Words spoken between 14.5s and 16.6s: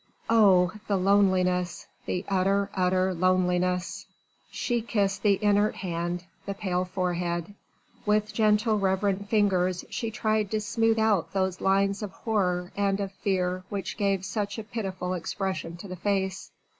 a pitiful expression to the face.